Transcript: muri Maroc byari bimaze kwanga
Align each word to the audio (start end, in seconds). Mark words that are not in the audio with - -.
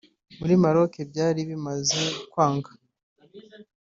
muri 0.39 0.53
Maroc 0.63 0.93
byari 1.11 1.41
bimaze 1.49 2.01
kwanga 2.31 2.69